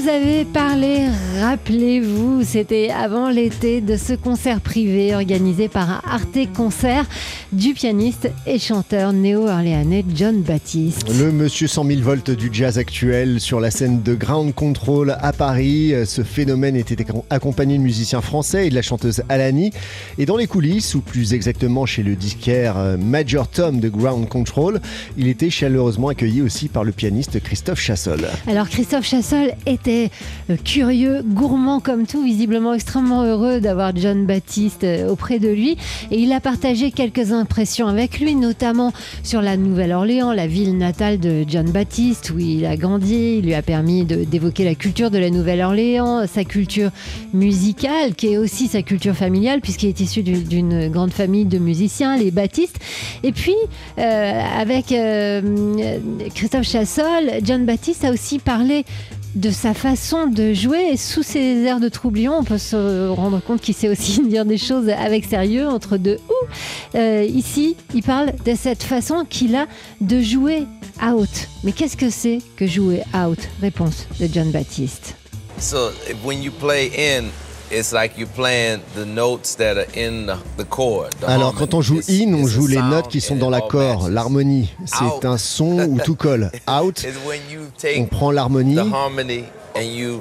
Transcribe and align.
Vous 0.00 0.08
avait 0.08 0.44
parlé, 0.44 1.06
rappelez-vous, 1.40 2.42
c'était 2.44 2.90
avant 2.90 3.30
l'été, 3.30 3.80
de 3.80 3.96
ce 3.96 4.12
concert 4.12 4.60
privé 4.60 5.14
organisé 5.14 5.68
par 5.68 6.02
Arte 6.06 6.38
Concert 6.54 7.06
du 7.52 7.72
pianiste 7.72 8.28
et 8.46 8.58
chanteur 8.58 9.12
néo-orléanais 9.12 10.04
John 10.14 10.42
Baptiste. 10.42 11.08
Le 11.18 11.32
monsieur 11.32 11.66
100 11.66 11.84
000 11.86 12.00
volts 12.02 12.30
du 12.30 12.50
jazz 12.52 12.78
actuel 12.78 13.40
sur 13.40 13.60
la 13.60 13.70
scène 13.70 14.02
de 14.02 14.14
Ground 14.14 14.54
Control 14.54 15.16
à 15.18 15.32
Paris. 15.32 15.94
Ce 16.04 16.22
phénomène 16.22 16.76
était 16.76 17.06
accompagné 17.30 17.78
de 17.78 17.82
musiciens 17.82 18.20
français 18.20 18.66
et 18.66 18.70
de 18.70 18.74
la 18.74 18.82
chanteuse 18.82 19.22
Alani. 19.28 19.70
Et 20.18 20.26
dans 20.26 20.36
les 20.36 20.46
coulisses, 20.46 20.94
ou 20.94 21.00
plus 21.00 21.32
exactement 21.32 21.86
chez 21.86 22.02
le 22.02 22.16
disquaire 22.16 22.76
euh, 22.76 22.96
Major 22.98 23.48
Tom 23.48 23.80
de 23.80 23.88
Ground 23.88 24.28
Control, 24.28 24.80
il 25.16 25.28
était 25.28 25.50
chaleureusement 25.50 26.08
accueilli 26.08 26.42
aussi 26.42 26.68
par 26.68 26.84
le 26.84 26.92
pianiste 26.92 27.40
Christophe 27.42 27.80
Chassol. 27.80 28.26
Alors 28.46 28.68
Christophe 28.68 29.06
Chassol 29.06 29.52
était 29.86 30.10
euh, 30.50 30.56
curieux, 30.56 31.22
gourmand 31.22 31.80
comme 31.80 32.06
tout, 32.06 32.22
visiblement 32.24 32.74
extrêmement 32.74 33.22
heureux 33.22 33.60
d'avoir 33.60 33.94
John 33.94 34.26
Baptiste 34.26 34.84
euh, 34.84 35.08
auprès 35.08 35.38
de 35.38 35.48
lui. 35.48 35.76
Et 36.10 36.18
il 36.18 36.32
a 36.32 36.40
partagé 36.40 36.90
quelques 36.90 37.32
impressions 37.32 37.86
avec 37.86 38.18
lui, 38.18 38.34
notamment 38.34 38.92
sur 39.22 39.42
la 39.42 39.56
Nouvelle-Orléans, 39.56 40.32
la 40.32 40.46
ville 40.46 40.76
natale 40.76 41.20
de 41.20 41.44
John 41.46 41.70
Baptiste, 41.70 42.30
où 42.30 42.38
il 42.38 42.66
a 42.66 42.76
grandi. 42.76 43.38
Il 43.38 43.44
lui 43.44 43.54
a 43.54 43.62
permis 43.62 44.04
d'évoquer 44.04 44.64
la 44.64 44.74
culture 44.74 45.10
de 45.10 45.18
la 45.18 45.30
Nouvelle-Orléans, 45.30 46.26
sa 46.26 46.44
culture 46.44 46.90
musicale, 47.32 48.14
qui 48.14 48.28
est 48.28 48.38
aussi 48.38 48.66
sa 48.66 48.82
culture 48.82 49.14
familiale, 49.14 49.60
puisqu'il 49.60 49.88
est 49.88 50.00
issu 50.00 50.22
d'une 50.22 50.88
grande 50.88 51.12
famille 51.12 51.44
de 51.44 51.58
musiciens, 51.58 52.16
les 52.16 52.30
Baptistes. 52.30 52.78
Et 53.22 53.32
puis, 53.32 53.54
euh, 53.98 54.40
avec 54.58 54.94
Christophe 56.34 56.66
Chassol, 56.66 57.30
John 57.42 57.64
Baptiste 57.64 58.04
a 58.04 58.10
aussi 58.10 58.38
parlé 58.38 58.84
de 59.36 59.50
sa 59.50 59.74
façon 59.74 60.26
de 60.26 60.52
jouer. 60.52 60.88
Et 60.92 60.96
sous 60.96 61.22
ses 61.22 61.62
airs 61.62 61.78
de 61.78 61.88
troublion, 61.88 62.38
on 62.38 62.44
peut 62.44 62.58
se 62.58 63.08
rendre 63.08 63.40
compte 63.40 63.60
qu'il 63.60 63.74
sait 63.74 63.88
aussi 63.88 64.20
dire 64.28 64.44
des 64.44 64.58
choses 64.58 64.88
avec 64.88 65.24
sérieux 65.24 65.68
entre 65.68 65.96
deux 65.98 66.18
ou. 66.28 66.96
Euh, 66.96 67.24
ici, 67.24 67.76
il 67.94 68.02
parle 68.02 68.32
de 68.44 68.54
cette 68.54 68.82
façon 68.82 69.24
qu'il 69.28 69.54
a 69.54 69.66
de 70.00 70.20
jouer 70.20 70.66
out. 71.02 71.48
Mais 71.62 71.72
qu'est-ce 71.72 71.96
que 71.96 72.10
c'est 72.10 72.38
que 72.56 72.66
jouer 72.66 73.02
out 73.14 73.38
Réponse 73.60 74.06
de 74.18 74.28
John 74.32 74.50
Baptiste. 74.50 75.14
In, 76.98 77.24
alors 81.26 81.54
quand 81.54 81.74
on 81.74 81.80
joue 81.80 82.00
in, 82.08 82.32
on 82.34 82.46
joue 82.46 82.66
les 82.66 82.80
notes 82.80 83.08
qui 83.08 83.20
sont 83.20 83.36
dans 83.36 83.50
l'accord, 83.50 84.08
l'harmonie. 84.08 84.72
C'est 84.84 85.24
un 85.24 85.38
son 85.38 85.80
où 85.80 85.98
tout 85.98 86.14
colle. 86.26 86.50
Out, 86.68 87.06
on 87.96 88.06
prend 88.06 88.30
l'harmonie 88.30 88.78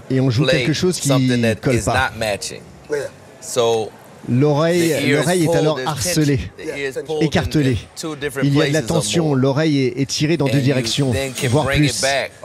et 0.09 0.19
on 0.19 0.29
joue 0.29 0.45
quelque 0.45 0.73
chose 0.73 0.99
qui 0.99 1.09
ne 1.09 1.53
colle 1.53 1.81
pas. 1.81 2.11
L'oreille, 4.27 5.11
l'oreille 5.11 5.43
est 5.43 5.55
alors 5.55 5.79
harcelée, 5.85 6.39
écartelée. 7.21 7.77
Il 8.41 8.55
y 8.55 8.61
a 8.61 8.67
de 8.67 8.73
la 8.73 8.81
tension, 8.81 9.35
l'oreille 9.35 9.93
est, 9.95 10.09
tirée 10.09 10.37
dans 10.37 10.47
deux 10.47 10.61
directions, 10.61 11.13
voire 11.49 11.67
plus. 11.67 12.03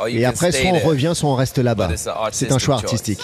Et 0.09 0.25
après, 0.25 0.53
soit 0.53 0.71
on 0.71 0.79
revient, 0.79 1.13
soit 1.15 1.31
on 1.31 1.35
reste 1.35 1.59
là-bas. 1.59 1.91
C'est 2.33 2.53
un 2.53 2.59
choix 2.59 2.75
artistique. 2.75 3.23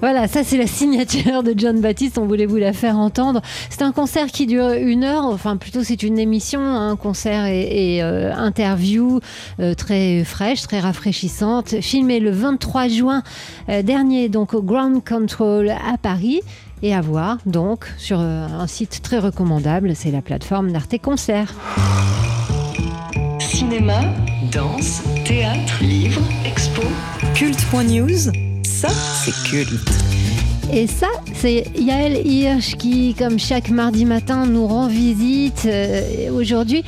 Voilà, 0.00 0.28
ça 0.28 0.44
c'est 0.44 0.56
la 0.56 0.66
signature 0.66 1.42
de 1.42 1.54
John 1.56 1.80
Baptiste, 1.80 2.18
on 2.18 2.26
voulait 2.26 2.46
vous 2.46 2.56
la 2.56 2.72
faire 2.72 2.96
entendre. 2.98 3.42
C'est 3.68 3.82
un 3.82 3.92
concert 3.92 4.26
qui 4.26 4.46
dure 4.46 4.70
une 4.70 5.02
heure, 5.02 5.24
enfin 5.24 5.56
plutôt 5.56 5.82
c'est 5.82 6.02
une 6.02 6.18
émission, 6.18 6.60
un 6.60 6.96
concert 6.96 7.46
et, 7.46 8.02
euh, 8.02 8.32
interview 8.34 9.20
euh, 9.60 9.74
très 9.74 10.24
fraîche, 10.24 10.62
très 10.62 10.78
rafraîchissante, 10.80 11.80
filmé 11.80 12.20
le 12.20 12.30
23 12.30 12.88
juin 12.88 13.22
euh, 13.68 13.82
dernier 13.82 14.28
donc 14.28 14.54
au 14.54 14.62
Ground 14.62 15.02
Control 15.04 15.70
à 15.70 15.98
Paris 15.98 16.42
et 16.82 16.94
à 16.94 17.00
voir 17.00 17.38
donc 17.44 17.92
sur 17.98 18.20
un 18.20 18.66
site 18.68 19.02
très 19.02 19.18
recommandable, 19.18 19.96
c'est 19.96 20.12
la 20.12 20.22
plateforme 20.22 20.70
d'Arte 20.70 20.98
Concert. 21.02 21.52
Cinéma, 23.40 24.00
danse, 24.52 25.02
théâtre, 25.24 25.82
livres, 25.82 26.22
expo, 26.46 26.82
culte.news 27.34 28.47
c'est 28.86 29.34
culte. 29.50 29.72
Et 30.72 30.86
ça, 30.86 31.08
c'est 31.34 31.64
Yael 31.76 32.24
Hirsch 32.26 32.76
qui, 32.76 33.14
comme 33.18 33.38
chaque 33.38 33.70
mardi 33.70 34.04
matin, 34.04 34.46
nous 34.46 34.66
rend 34.66 34.86
visite. 34.86 35.64
Euh, 35.66 36.30
aujourd'hui, 36.30 36.84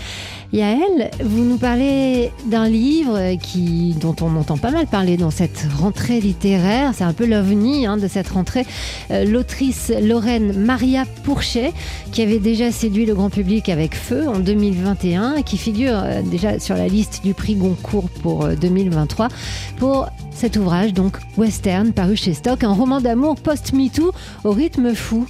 Yael, 0.53 1.13
vous 1.23 1.45
nous 1.45 1.59
parlez 1.59 2.33
d'un 2.47 2.69
livre 2.69 3.37
qui, 3.41 3.95
dont 4.01 4.17
on 4.21 4.35
entend 4.35 4.57
pas 4.57 4.73
mal 4.73 4.89
parler 4.89 5.17
dans 5.17 5.31
cette 5.31 5.65
rentrée 5.79 6.21
littéraire. 6.21 6.91
C'est 6.93 7.05
un 7.05 7.13
peu 7.13 7.25
l'ovni 7.25 7.87
hein, 7.87 7.97
de 7.97 8.09
cette 8.09 8.29
rentrée. 8.31 8.67
Euh, 9.13 9.25
l'autrice 9.25 9.93
Lorraine 10.03 10.53
Maria 10.59 11.05
Pourchet, 11.23 11.73
qui 12.11 12.23
avait 12.23 12.41
déjà 12.41 12.73
séduit 12.73 13.07
le 13.07 13.15
grand 13.15 13.31
public 13.31 13.69
avec 13.69 13.95
Feu 13.95 14.27
en 14.27 14.41
2021, 14.41 15.43
qui 15.43 15.57
figure 15.57 15.95
euh, 15.95 16.21
déjà 16.23 16.59
sur 16.59 16.75
la 16.75 16.89
liste 16.89 17.23
du 17.23 17.33
prix 17.33 17.55
Goncourt 17.55 18.11
pour 18.23 18.49
2023, 18.49 19.29
pour 19.77 20.09
cet 20.33 20.57
ouvrage, 20.57 20.95
donc 20.95 21.19
Western, 21.37 21.93
paru 21.93 22.17
chez 22.17 22.35
Stock, 22.35 22.65
un 22.65 22.73
roman 22.73 23.01
d'amour 23.01 23.37
post-MeToo 23.37 24.11
au 24.43 24.51
rythme 24.51 24.95
fou. 24.95 25.27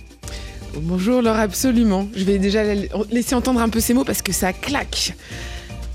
Bonjour 0.77 1.21
Laure, 1.21 1.37
absolument. 1.37 2.09
Je 2.15 2.25
vais 2.25 2.39
déjà 2.39 2.63
laisser 3.11 3.35
entendre 3.35 3.61
un 3.61 3.69
peu 3.69 3.81
ces 3.81 3.93
mots 3.93 4.05
parce 4.05 4.23
que 4.23 4.33
ça 4.33 4.53
claque. 4.53 5.15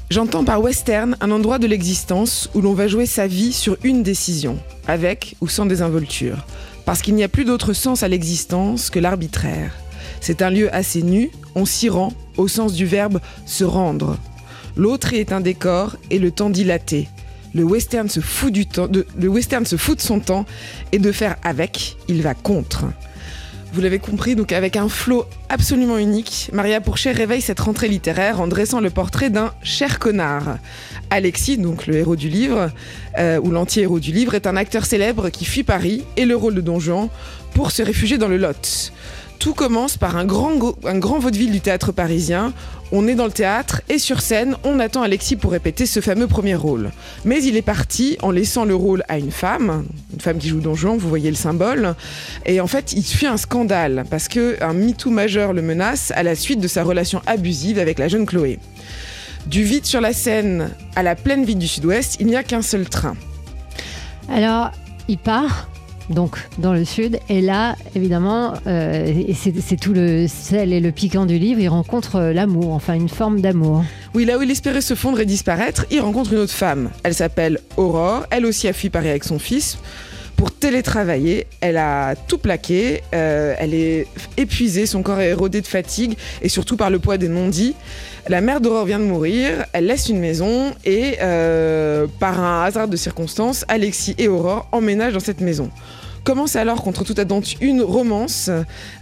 J'entends 0.10 0.44
par 0.44 0.62
western 0.62 1.16
un 1.22 1.32
endroit 1.32 1.60
de 1.60 1.68
l'existence 1.68 2.50
où 2.54 2.62
l'on 2.62 2.74
va 2.74 2.88
jouer 2.88 3.06
sa 3.06 3.26
vie 3.26 3.54
sur 3.54 3.78
une 3.84 4.04
décision, 4.04 4.60
avec 4.88 5.36
ou 5.40 5.48
sans 5.48 5.66
désinvolture, 5.66 6.46
parce 6.86 7.02
qu'il 7.02 7.16
n'y 7.16 7.24
a 7.24 7.30
plus 7.30 7.46
d'autre 7.46 7.72
sens 7.72 8.04
à 8.04 8.10
l'existence 8.10 8.90
que 8.90 9.00
l'arbitraire. 9.00 9.72
C'est 10.20 10.42
un 10.42 10.50
lieu 10.50 10.74
assez 10.76 11.02
nu, 11.02 11.32
on 11.56 11.66
s'y 11.66 11.88
rend, 11.88 12.14
au 12.36 12.48
sens 12.50 12.74
du 12.74 12.86
verbe 12.86 13.22
se 13.46 13.64
rendre. 13.64 14.18
L'autre 14.76 15.14
est 15.14 15.32
un 15.32 15.42
décor 15.42 15.96
et 16.12 16.20
le 16.20 16.32
temps 16.32 16.50
dilaté, 16.50 17.08
le 17.54 17.64
western 17.64 18.10
se 18.10 18.20
fout 18.20 18.52
du 18.52 18.66
temps, 18.66 18.90
le 18.92 19.28
western 19.30 19.66
se 19.66 19.78
fout 19.78 19.98
de 19.98 20.04
son 20.04 20.20
temps 20.20 20.46
et 20.92 21.00
de 21.00 21.14
faire 21.14 21.38
avec, 21.44 21.96
il 22.10 22.22
va 22.22 22.34
contre. 22.34 22.84
Vous 23.76 23.82
l'avez 23.82 24.00
compris, 24.00 24.38
donc 24.38 24.54
avec 24.54 24.78
un 24.78 24.88
flot 24.88 25.26
absolument 25.50 25.98
unique, 25.98 26.50
Maria 26.54 26.80
Pourchet 26.80 27.12
réveille 27.12 27.42
cette 27.42 27.60
rentrée 27.60 27.90
littéraire 27.90 28.40
en 28.40 28.48
dressant 28.48 28.80
le 28.80 28.90
portrait 28.90 29.30
d'un 29.30 29.52
cher 29.64 30.00
connard. 30.00 30.60
Alexis, 31.10 31.58
donc 31.58 31.86
le 31.86 31.98
héros 31.98 32.16
du 32.16 32.30
livre, 32.30 32.72
euh, 33.18 33.38
ou 33.44 33.52
l'anti-héros 33.52 34.00
du 34.00 34.14
livre, 34.14 34.34
est 34.34 34.48
un 34.48 34.56
acteur 34.56 34.86
célèbre 34.86 35.28
qui 35.28 35.44
fuit 35.44 35.64
Paris 35.64 36.06
et 36.16 36.24
le 36.24 36.38
rôle 36.38 36.56
de 36.56 36.62
Don 36.62 36.80
Juan 36.80 37.10
pour 37.54 37.72
se 37.72 37.84
réfugier 37.84 38.18
dans 38.18 38.30
le 38.30 38.38
Lot. 38.38 38.94
Tout 39.40 39.54
commence 39.54 39.98
par 39.98 40.18
un 40.18 40.26
grand, 40.26 41.20
vaudeville 41.20 41.52
du 41.52 41.62
théâtre 41.62 41.92
parisien. 41.92 42.54
On 42.92 43.08
est 43.08 43.16
dans 43.16 43.26
le 43.26 43.32
théâtre 43.32 43.82
et 43.90 43.98
sur 43.98 44.22
scène, 44.22 44.56
on 44.64 44.80
attend 44.80 45.02
Alexis 45.02 45.36
pour 45.36 45.52
répéter 45.52 45.86
ce 45.86 46.00
fameux 46.00 46.28
premier 46.28 46.56
rôle. 46.56 46.92
Mais 47.26 47.44
il 47.44 47.56
est 47.58 47.62
parti 47.62 48.18
en 48.22 48.32
laissant 48.32 48.66
le 48.66 48.76
rôle 48.76 49.04
à 49.08 49.18
une 49.18 49.32
femme, 49.32 49.86
une 50.14 50.20
femme 50.20 50.38
qui 50.38 50.48
joue 50.48 50.60
Don 50.60 50.76
Juan, 50.76 50.98
vous 50.98 51.10
voyez 51.10 51.30
le 51.30 51.36
symbole. 51.36 51.96
Et 52.46 52.62
en 52.62 52.68
fait, 52.68 52.94
il 52.94 53.04
suit 53.04 53.28
un 53.28 53.38
scandale 53.38 54.06
parce 54.10 54.28
que 54.28 54.56
un 54.62 54.74
MeToo 54.74 55.10
majeur 55.10 55.54
le 55.54 55.62
menace 55.62 56.12
à 56.16 56.24
la 56.24 56.36
suite 56.36 56.60
de 56.60 56.68
sa 56.68 56.84
relation 56.84 57.22
abusive 57.26 57.80
avec 57.80 58.00
la 58.00 58.08
jeune 58.08 58.26
Chloé. 58.26 58.60
Du 59.48 59.64
vide 59.64 59.86
sur 59.86 60.02
la 60.02 60.14
scène 60.14 60.72
à 60.96 61.04
la 61.04 61.16
pleine 61.16 61.46
ville 61.46 61.60
du 61.60 61.68
Sud-Ouest, 61.68 62.18
il 62.20 62.28
n'y 62.28 62.36
a 62.36 62.44
qu'un 62.44 62.62
seul 62.62 62.90
train. 62.90 63.16
Alors, 64.30 64.72
il 65.08 65.18
part 65.18 65.70
donc 66.10 66.38
dans 66.58 66.74
le 66.74 66.86
sud. 66.86 67.20
Et 67.30 67.42
là, 67.42 67.76
évidemment, 67.96 68.54
euh, 68.68 69.24
c'est 69.62 69.80
tout 69.80 69.94
le 69.94 70.28
sel 70.28 70.74
et 70.74 70.80
le 70.80 70.92
piquant 70.92 71.26
du 71.26 71.38
livre, 71.38 71.60
il 71.60 71.70
rencontre 71.70 72.16
euh, 72.16 72.34
l'amour, 72.34 72.72
enfin 72.74 72.94
une 72.94 73.10
forme 73.10 73.42
d'amour. 73.42 73.84
Oui, 74.14 74.26
là 74.26 74.38
où 74.38 74.42
il 74.42 74.52
espérait 74.52 74.82
se 74.82 74.96
fondre 74.96 75.20
et 75.20 75.26
disparaître, 75.26 75.86
il 75.92 76.02
rencontre 76.02 76.34
une 76.34 76.40
autre 76.40 76.54
femme. 76.54 76.90
Elle 77.04 77.14
s'appelle 77.14 77.60
Aurore, 77.78 78.26
elle 78.30 78.46
aussi 78.46 78.68
a 78.68 78.74
fui 78.74 78.90
Paris 78.90 79.10
avec 79.10 79.24
son 79.24 79.40
fils. 79.40 79.78
Pour 80.38 80.52
télétravailler, 80.52 81.48
elle 81.62 81.78
a 81.78 82.16
tout 82.16 82.38
plaqué, 82.38 83.02
euh, 83.14 83.56
elle 83.58 83.74
est 83.74 84.08
épuisée, 84.38 84.86
son 84.86 85.02
corps 85.02 85.22
est 85.22 85.30
érodé 85.30 85.62
de 85.62 85.68
fatigue 85.68 86.18
et 86.42 86.50
surtout 86.50 86.76
par 86.76 86.90
le 86.90 87.00
poids 87.00 87.18
des 87.18 87.30
non-dits. 87.30 87.76
La 88.28 88.42
mère 88.42 88.60
d'Aurore 88.60 88.86
vient 88.86 89.00
de 89.00 89.06
mourir, 89.06 89.66
elle 89.72 89.86
laisse 89.86 90.10
une 90.10 90.20
maison 90.20 90.74
et 90.84 91.18
par 92.20 92.40
un 92.40 92.64
hasard 92.64 92.88
de 92.88 92.98
circonstances, 92.98 93.64
Alexis 93.68 94.16
et 94.18 94.28
Aurore 94.28 94.68
emménagent 94.72 95.14
dans 95.14 95.20
cette 95.20 95.42
maison. 95.42 95.70
Commence 96.26 96.56
alors 96.56 96.82
contre 96.82 97.04
toute 97.04 97.20
attente 97.20 97.54
une 97.62 97.84
romance, 97.84 98.50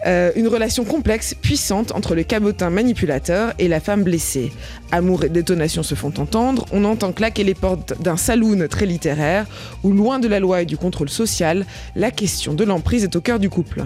euh, 0.05 0.31
une 0.35 0.49
relation 0.49 0.83
complexe, 0.83 1.33
puissante 1.33 1.93
entre 1.93 2.15
le 2.15 2.23
cabotin 2.23 2.69
manipulateur 2.69 3.53
et 3.59 3.69
la 3.69 3.79
femme 3.79 4.03
blessée. 4.03 4.51
Amour 4.91 5.23
et 5.23 5.29
détonation 5.29 5.83
se 5.83 5.95
font 5.95 6.11
entendre, 6.17 6.65
on 6.73 6.83
entend 6.83 7.13
claquer 7.13 7.45
les 7.45 7.53
portes 7.53 7.93
d'un 8.01 8.17
saloon 8.17 8.67
très 8.67 8.85
littéraire 8.85 9.45
où, 9.83 9.93
loin 9.93 10.19
de 10.19 10.27
la 10.27 10.41
loi 10.41 10.63
et 10.63 10.65
du 10.65 10.75
contrôle 10.75 11.07
social, 11.07 11.65
la 11.95 12.11
question 12.11 12.55
de 12.55 12.65
l'emprise 12.65 13.05
est 13.05 13.15
au 13.15 13.21
cœur 13.21 13.39
du 13.39 13.49
couple. 13.49 13.85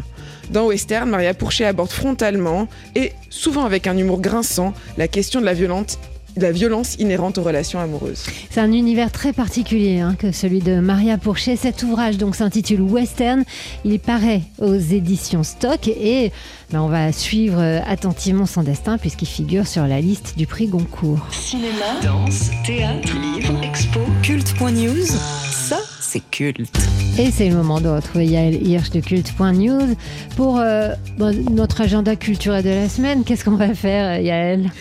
Dans 0.49 0.65
Western, 0.65 1.07
Maria 1.07 1.35
Pourchet 1.35 1.65
aborde 1.65 1.91
frontalement 1.91 2.67
et 2.95 3.11
souvent 3.29 3.65
avec 3.65 3.85
un 3.85 3.95
humour 3.95 4.19
grinçant 4.19 4.73
la 4.97 5.07
question 5.07 5.41
de 5.41 5.45
la 5.45 5.53
violente 5.53 5.99
la 6.37 6.51
violence 6.51 6.95
inhérente 6.99 7.37
aux 7.37 7.43
relations 7.43 7.79
amoureuses. 7.79 8.23
C'est 8.49 8.59
un 8.59 8.71
univers 8.71 9.11
très 9.11 9.33
particulier 9.33 9.99
hein, 9.99 10.15
que 10.17 10.31
celui 10.31 10.59
de 10.59 10.79
Maria 10.79 11.17
Pourchet. 11.17 11.55
Cet 11.55 11.83
ouvrage 11.83 12.17
donc 12.17 12.35
s'intitule 12.35 12.81
Western. 12.81 13.43
Il 13.85 13.99
paraît 13.99 14.41
aux 14.59 14.75
éditions 14.75 15.43
Stock 15.43 15.87
et 15.87 16.31
ben, 16.71 16.81
on 16.81 16.89
va 16.89 17.11
suivre 17.11 17.59
euh, 17.59 17.79
attentivement 17.87 18.45
son 18.45 18.63
destin 18.63 18.97
puisqu'il 18.97 19.27
figure 19.27 19.67
sur 19.67 19.87
la 19.87 20.01
liste 20.01 20.37
du 20.37 20.47
prix 20.47 20.67
Goncourt. 20.67 21.25
Cinéma, 21.31 21.99
danse, 22.03 22.51
théâtre, 22.65 23.13
livre, 23.35 23.53
expo, 23.63 24.01
culte.news. 24.21 25.05
Ça, 25.51 25.79
c'est 26.01 26.21
culte. 26.29 26.77
Et 27.17 27.31
c'est 27.31 27.49
le 27.49 27.55
moment 27.55 27.81
de 27.81 27.89
retrouver 27.89 28.25
Yael 28.25 28.65
Hirsch 28.67 28.89
de 28.91 28.99
culte.news 28.99 29.95
pour 30.35 30.59
euh, 30.59 30.89
bon, 31.17 31.35
notre 31.51 31.81
agenda 31.81 32.15
culturel 32.15 32.63
de 32.63 32.69
la 32.69 32.89
semaine. 32.89 33.23
Qu'est-ce 33.23 33.43
qu'on 33.43 33.55
va 33.55 33.73
faire, 33.73 34.21
Yael? 34.21 34.71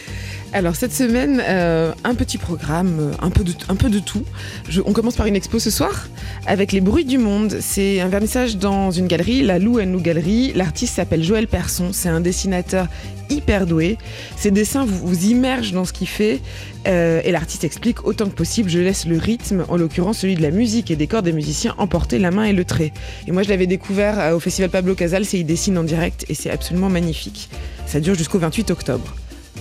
Alors 0.57 0.75
cette 0.75 0.95
semaine, 0.95 1.43
euh, 1.47 1.93
un 2.03 2.15
petit 2.15 2.39
programme, 2.39 2.97
euh, 2.99 3.13
un 3.21 3.29
peu 3.29 3.45
de, 3.91 3.99
tout. 3.99 4.25
On 4.87 4.95
commence 4.95 5.15
par 5.15 5.27
une 5.27 5.37
expo 5.37 5.59
ce 5.59 5.71
soir 5.71 6.09
avec 6.47 6.73
les 6.73 6.81
bruits 6.81 7.05
du 7.05 7.19
monde. 7.19 7.59
C'est 7.61 8.01
un 8.01 8.09
vernissage 8.09 8.57
dans 8.57 8.91
une 8.91 9.07
galerie, 9.07 9.43
la 9.43 9.59
Lou 9.59 9.79
Lou 9.79 10.01
Galerie. 10.01 10.55
L'artiste 10.55 10.95
s'appelle 10.95 11.23
Joël 11.23 11.47
Persson. 11.47 11.91
C'est 11.93 12.09
un 12.09 12.21
dessinateur 12.21 12.87
hyper 13.29 13.67
doué. 13.67 13.99
Ses 14.39 14.51
dessins 14.51 14.87
vous, 14.87 15.27
immergent 15.27 15.73
dans 15.73 15.85
ce 15.85 15.93
qu'il 15.93 16.09
fait 16.09 16.41
euh, 16.89 17.21
et 17.23 17.33
l'artiste 17.33 17.65
explique 17.65 18.07
autant 18.07 18.25
que 18.25 18.35
possible. 18.35 18.71
Je 18.71 18.79
laisse 18.79 19.05
le 19.05 19.19
rythme, 19.19 19.67
en 19.69 19.77
l'occurrence 19.77 20.21
celui 20.21 20.37
de 20.37 20.43
la 20.43 20.51
musique 20.51 20.91
et 20.91 20.97
des 20.97 21.07
corps 21.07 21.23
des 21.23 21.33
musiciens, 21.35 21.75
emporter 21.77 22.19
la 22.19 22.31
main 22.31 22.45
et 22.45 22.55
le 22.55 22.65
trait. 22.65 22.95
Et 23.29 23.33
moi 23.33 23.43
je 23.43 23.51
l'avais 23.51 23.67
découvert 23.67 24.35
au 24.35 24.41
festival 24.41 24.71
Pablo 24.71 24.95
Casals 24.95 25.27
et 25.35 25.41
il 25.41 25.45
dessine 25.45 25.77
en 25.77 25.85
direct 25.85 26.25
et 26.31 26.35
c'est 26.35 26.51
absolument 26.51 26.89
magnifique. 26.89 27.51
Ça 27.85 28.01
dure 28.01 28.15
jusqu'au 28.15 28.39
28 28.39 28.71
octobre 28.71 29.15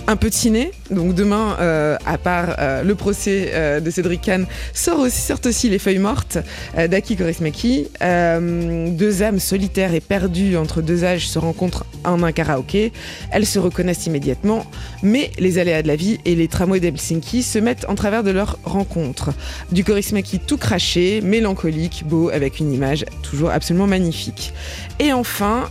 un 0.08 0.14
de 0.14 0.30
ciné. 0.30 0.70
Donc 0.90 1.14
demain, 1.14 1.56
euh, 1.60 1.96
à 2.06 2.18
part 2.18 2.56
euh, 2.58 2.82
le 2.82 2.94
procès 2.94 3.50
euh, 3.52 3.80
de 3.80 3.90
Cédric 3.90 4.22
Kahn, 4.22 4.46
sort 4.72 5.00
aussi, 5.00 5.20
sortent 5.20 5.46
aussi 5.46 5.68
Les 5.68 5.78
Feuilles 5.78 5.98
Mortes 5.98 6.38
d'Aki 6.76 7.16
Kaurismäki. 7.16 7.88
Euh, 8.02 8.88
deux 8.90 9.22
âmes 9.22 9.38
solitaires 9.38 9.94
et 9.94 10.00
perdues 10.00 10.56
entre 10.56 10.82
deux 10.82 11.04
âges 11.04 11.28
se 11.28 11.38
rencontrent 11.38 11.84
en 12.04 12.22
un 12.22 12.32
karaoké. 12.32 12.92
Elles 13.30 13.46
se 13.46 13.58
reconnaissent 13.58 14.06
immédiatement, 14.06 14.66
mais 15.02 15.30
les 15.38 15.58
aléas 15.58 15.82
de 15.82 15.88
la 15.88 15.96
vie 15.96 16.18
et 16.24 16.34
les 16.34 16.48
tramways 16.48 16.80
d'Helsinki 16.80 17.42
se 17.42 17.58
mettent 17.58 17.86
en 17.88 17.94
travers 17.94 18.22
de 18.22 18.30
leur 18.30 18.58
rencontre. 18.64 19.30
Du 19.72 19.84
Kaurismäki 19.84 20.38
tout 20.38 20.56
craché, 20.56 21.20
mélancolique, 21.20 22.04
beau, 22.06 22.30
avec 22.30 22.60
une 22.60 22.72
image 22.72 23.04
toujours 23.22 23.50
absolument 23.50 23.86
magnifique. 23.86 24.52
Et 24.98 25.12
enfin, 25.12 25.68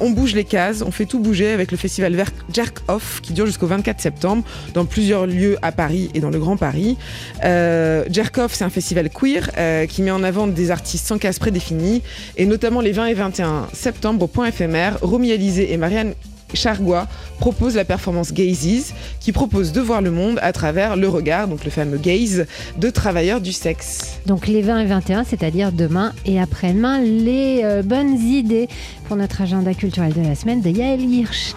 on 0.00 0.10
bouge 0.10 0.34
les 0.34 0.44
cases, 0.44 0.82
on 0.82 0.90
fait 0.90 1.06
tout 1.06 1.20
bouger 1.20 1.50
avec 1.50 1.70
le 1.70 1.76
festival 1.76 2.24
Jerk 2.52 2.78
Off 2.88 3.20
qui 3.22 3.32
dure 3.32 3.46
jusqu'au 3.46 3.66
24 3.76 4.00
septembre 4.00 4.44
dans 4.74 4.84
plusieurs 4.84 5.26
lieux 5.26 5.56
à 5.62 5.72
Paris 5.72 6.10
et 6.14 6.20
dans 6.20 6.30
le 6.30 6.38
Grand 6.38 6.56
Paris. 6.56 6.96
Euh, 7.44 8.04
Jerk 8.10 8.38
Off, 8.38 8.54
c'est 8.54 8.64
un 8.64 8.70
festival 8.70 9.10
queer 9.10 9.50
euh, 9.58 9.86
qui 9.86 10.02
met 10.02 10.10
en 10.10 10.22
avant 10.22 10.46
des 10.46 10.70
artistes 10.70 11.06
sans 11.06 11.18
casse 11.18 11.38
prédéfinis 11.38 12.02
et 12.36 12.46
notamment 12.46 12.80
les 12.80 12.92
20 12.92 13.06
et 13.06 13.14
21 13.14 13.68
septembre 13.72 14.24
au 14.24 14.26
point 14.26 14.46
éphémère, 14.46 14.98
Romy 15.02 15.32
Alizé 15.32 15.72
et 15.72 15.76
Marianne 15.76 16.14
Chargois 16.54 17.06
proposent 17.38 17.76
la 17.76 17.84
performance 17.84 18.32
Gazes 18.32 18.94
qui 19.20 19.32
propose 19.32 19.72
de 19.72 19.80
voir 19.80 20.02
le 20.02 20.10
monde 20.10 20.38
à 20.42 20.52
travers 20.52 20.96
le 20.96 21.08
regard, 21.08 21.48
donc 21.48 21.64
le 21.64 21.70
fameux 21.70 21.98
gaze, 21.98 22.46
de 22.78 22.90
travailleurs 22.90 23.40
du 23.40 23.52
sexe. 23.52 24.18
Donc 24.26 24.46
les 24.46 24.62
20 24.62 24.80
et 24.80 24.86
21, 24.86 25.24
c'est-à-dire 25.24 25.72
demain 25.72 26.12
et 26.24 26.40
après-demain, 26.40 27.00
les 27.00 27.60
euh, 27.64 27.82
bonnes 27.82 28.18
idées 28.18 28.68
pour 29.06 29.16
notre 29.16 29.40
agenda 29.40 29.74
culturel 29.74 30.12
de 30.12 30.22
la 30.22 30.34
semaine 30.34 30.60
de 30.60 30.70
Yael 30.70 31.02
Hirsch. 31.02 31.54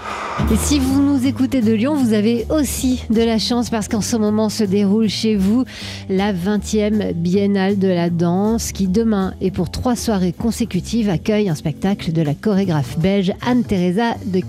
Et 0.52 0.56
si 0.56 0.80
vous 0.80 1.02
nous 1.02 1.28
écoutez 1.28 1.62
de 1.62 1.74
Lyon, 1.74 1.96
vous 1.96 2.14
avez 2.14 2.46
aussi 2.50 3.04
de 3.10 3.22
la 3.22 3.38
chance 3.38 3.70
parce 3.70 3.88
qu'en 3.88 4.02
ce 4.02 4.16
moment 4.16 4.50
se 4.50 4.64
déroule 4.64 5.10
chez 5.10 5.36
vous 5.36 5.66
la 6.10 6.34
20e 6.34 7.14
Biennale 7.14 7.78
de 7.78 7.88
la 7.88 8.10
danse 8.10 8.72
qui 8.72 8.88
demain 8.88 9.34
et 9.42 9.52
pour 9.52 9.70
trois 9.70 9.96
soirées 9.96 10.34
consécutives 10.34 11.10
accueille 11.10 11.50
un 11.50 11.56
spectacle 11.56 12.14
de 12.14 12.22
la 12.22 12.34
chorégraphe 12.34 12.98
belge 12.98 13.34
Anne-Theresa 13.46 14.16
de 14.26 14.40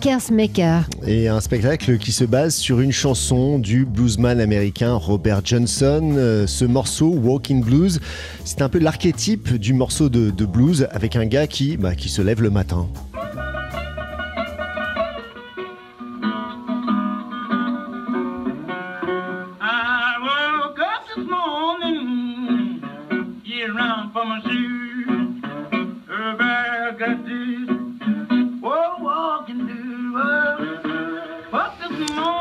Et 1.07 1.29
un 1.29 1.41
spectacle 1.41 1.99
qui 1.99 2.13
se 2.13 2.25
base 2.25 2.55
sur 2.55 2.81
une 2.81 2.93
chanson 2.93 3.59
du 3.59 3.85
bluesman 3.85 4.41
américain 4.41 4.95
Robert 4.95 5.41
Johnson. 5.45 6.15
Euh, 6.17 6.47
ce 6.47 6.65
morceau, 6.65 7.09
Walking 7.09 7.63
Blues, 7.63 8.01
c'est 8.45 8.63
un 8.63 8.69
peu 8.69 8.79
l'archétype 8.79 9.55
du 9.55 9.73
morceau 9.73 10.09
de, 10.09 10.31
de 10.31 10.45
blues 10.45 10.87
avec 10.93 11.17
un 11.17 11.27
gars 11.27 11.47
qui, 11.47 11.77
bah, 11.77 11.95
qui 11.95 12.09
se 12.09 12.23
lève 12.23 12.43
le 12.43 12.51
matin. 12.51 12.87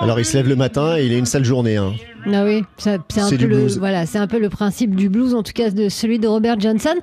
Alors 0.01 0.19
il 0.19 0.25
se 0.25 0.37
lève 0.37 0.47
le 0.47 0.55
matin 0.55 0.97
et 0.97 1.05
il 1.05 1.13
a 1.13 1.17
une 1.17 1.25
sale 1.25 1.43
journée. 1.45 1.77
hein. 1.77 1.93
Ah 2.31 2.43
oui, 2.43 2.63
ça- 2.77 2.97
c'est 3.09 3.21
un, 3.21 3.25
C'est 3.25 3.31
peu 3.35 3.37
du 3.37 3.47
le, 3.47 3.57
blues. 3.57 3.77
voilà, 3.79 4.05
c'est 4.05 4.17
un 4.17 4.27
peu 4.27 4.39
le 4.39 4.49
principe 4.49 4.95
du 4.95 5.09
blues, 5.09 5.33
en 5.33 5.41
tout 5.43 5.53
cas 5.53 5.69
de 5.69 5.87
celui 5.89 6.19
de 6.19 6.27
Robert 6.27 6.59
Johnson. 6.59 6.95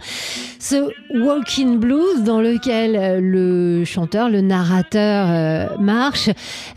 Ce 0.59 0.77
walking 1.19 1.79
blues 1.79 2.23
dans 2.25 2.41
lequel 2.41 2.97
euh, 2.97 3.21
le 3.21 3.85
chanteur, 3.85 4.29
le 4.29 4.41
narrateur 4.43 5.27
euh, 5.31 5.77
marche, 5.79 6.29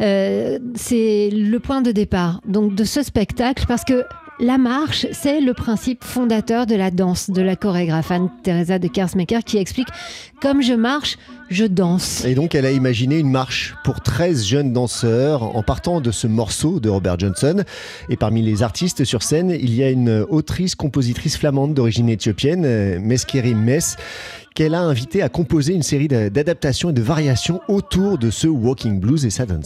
euh, 0.02 0.58
c'est 0.76 1.30
le 1.34 1.60
point 1.60 1.82
de 1.82 1.92
départ 1.92 2.40
donc 2.48 2.76
de 2.76 2.84
ce 2.86 3.04
spectacle 3.04 3.66
parce 3.68 3.84
que 3.84 4.04
la 4.42 4.58
marche, 4.58 5.06
c'est 5.12 5.42
le 5.42 5.54
principe 5.54 6.04
fondateur 6.04 6.66
de 6.66 6.74
la 6.76 6.92
danse 6.92 7.30
de 7.30 7.42
la 7.42 7.56
chorégraphe 7.58 8.10
Anne-Theresa 8.12 8.80
de 8.80 8.88
Kersmaker 8.88 9.44
qui 9.44 9.58
explique 9.58 9.90
comme 10.42 10.62
je 10.62 10.74
marche, 10.74 11.18
je 11.50 11.66
danse. 11.66 12.24
Et 12.24 12.36
donc 12.36 12.56
elle 12.56 12.66
a 12.66 12.72
imaginé 12.72 13.18
une 13.18 13.30
marche 13.30 13.76
pour 13.84 14.00
13 14.02 14.46
jeunes 14.46 14.72
danseurs 14.72 15.56
en 15.58 15.62
partant 15.64 16.00
de 16.00 16.12
ce 16.12 16.26
morceau 16.28 16.80
de 16.80 16.88
Robert 16.88 17.20
Johnson. 17.20 17.64
Et 18.10 18.16
parmi 18.16 18.42
les 18.42 18.64
artistes 18.64 19.04
sur 19.04 19.24
scène, 19.24 19.50
il 19.52 19.74
y 19.76 19.84
a 19.84 19.90
une 19.90 20.26
autrice-compositrice 20.30 21.36
flamande 21.38 21.74
d'origine 21.74 22.08
éthiopienne, 22.08 22.64
euh, 22.66 23.00
Meskeri 23.02 23.56
Mess, 23.56 23.98
qu'elle 24.56 24.74
a 24.74 24.82
invitée 24.82 25.22
à 25.22 25.28
composer 25.28 25.74
une 25.74 25.84
série 25.84 26.08
d'a- 26.08 26.30
d'adaptations 26.30 26.92
et 26.92 26.94
de 26.94 27.02
variations 27.02 27.60
autour 27.68 28.18
de 28.18 28.30
ce 28.30 28.48
Walking 28.48 29.02
Blues 29.02 29.26
et 29.26 29.30
ça 29.30 29.46
donne 29.46 29.64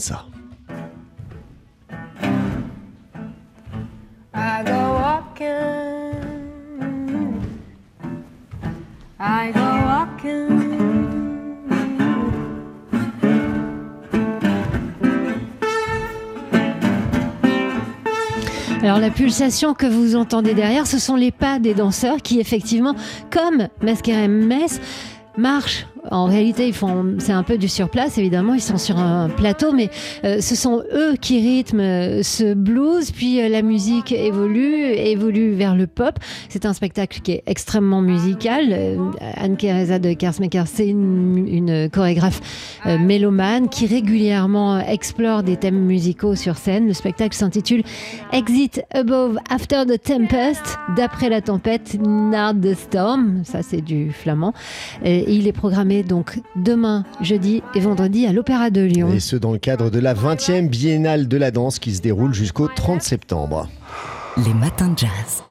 Alors 18.84 18.98
la 18.98 19.08
pulsation 19.08 19.72
que 19.72 19.86
vous 19.86 20.14
entendez 20.14 20.52
derrière, 20.52 20.86
ce 20.86 20.98
sont 20.98 21.16
les 21.16 21.30
pas 21.30 21.58
des 21.58 21.72
danseurs 21.72 22.18
qui 22.18 22.38
effectivement, 22.38 22.94
comme 23.30 23.68
Masquerem 23.80 24.44
Metz, 24.44 24.78
marchent. 25.38 25.86
En 26.10 26.26
réalité, 26.26 26.66
ils 26.66 26.74
font, 26.74 27.14
c'est 27.18 27.32
un 27.32 27.42
peu 27.42 27.56
du 27.56 27.68
surplace, 27.68 28.18
évidemment, 28.18 28.54
ils 28.54 28.60
sont 28.60 28.76
sur 28.76 28.98
un 28.98 29.28
plateau, 29.30 29.72
mais 29.72 29.88
euh, 30.24 30.40
ce 30.40 30.54
sont 30.54 30.82
eux 30.92 31.14
qui 31.18 31.40
rythment 31.40 31.80
euh, 31.80 32.22
ce 32.22 32.52
blues, 32.54 33.10
puis 33.10 33.40
euh, 33.40 33.48
la 33.48 33.62
musique 33.62 34.12
évolue, 34.12 34.84
évolue 34.92 35.54
vers 35.54 35.74
le 35.74 35.86
pop. 35.86 36.18
C'est 36.50 36.66
un 36.66 36.74
spectacle 36.74 37.20
qui 37.22 37.32
est 37.32 37.42
extrêmement 37.46 38.02
musical. 38.02 38.66
Euh, 38.70 38.96
Anne-Theresa 39.36 39.98
de 39.98 40.12
Kersmaker, 40.12 40.66
c'est 40.66 40.88
une, 40.88 41.48
une 41.48 41.88
chorégraphe 41.88 42.40
euh, 42.86 42.98
mélomane 42.98 43.68
qui 43.68 43.86
régulièrement 43.86 44.80
explore 44.80 45.42
des 45.42 45.56
thèmes 45.56 45.86
musicaux 45.86 46.34
sur 46.34 46.58
scène. 46.58 46.86
Le 46.86 46.92
spectacle 46.92 47.34
s'intitule 47.34 47.82
Exit 48.32 48.82
Above 48.92 49.38
After 49.48 49.84
the 49.86 50.00
Tempest, 50.02 50.78
d'après 50.96 51.30
la 51.30 51.40
tempête, 51.40 51.96
Nard 52.00 52.54
the 52.60 52.74
Storm. 52.74 53.40
Ça, 53.44 53.62
c'est 53.62 53.80
du 53.80 54.10
flamand. 54.10 54.52
Et 55.02 55.32
il 55.32 55.48
est 55.48 55.52
programmé 55.52 55.93
donc 56.02 56.40
demain, 56.56 57.04
jeudi 57.20 57.62
et 57.74 57.80
vendredi 57.80 58.26
à 58.26 58.32
l'Opéra 58.32 58.70
de 58.70 58.80
Lyon. 58.80 59.12
Et 59.12 59.20
ce 59.20 59.36
dans 59.36 59.52
le 59.52 59.58
cadre 59.58 59.90
de 59.90 59.98
la 59.98 60.14
20e 60.14 60.68
Biennale 60.68 61.28
de 61.28 61.36
la 61.36 61.50
danse 61.50 61.78
qui 61.78 61.94
se 61.94 62.02
déroule 62.02 62.34
jusqu'au 62.34 62.68
30 62.68 63.02
septembre. 63.02 63.68
Les 64.44 64.54
matins 64.54 64.88
de 64.88 64.98
jazz. 64.98 65.42